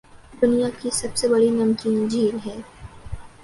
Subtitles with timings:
[0.33, 2.55] دنیاکی سب سے بڑی نمکین جھیل ہے